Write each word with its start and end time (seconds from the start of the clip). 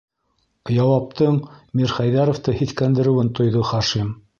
-Яуаптың 0.75 1.37
Мирхәйҙәровты 1.81 2.59
һиҫкәндереүен 2.65 3.35
тойҙо 3.41 3.69
Хашим. 3.75 4.15